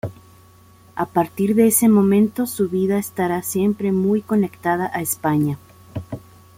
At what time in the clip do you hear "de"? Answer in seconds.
1.53-1.67